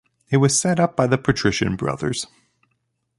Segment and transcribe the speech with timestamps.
[0.31, 2.25] It was set up by the Patrician Brothers.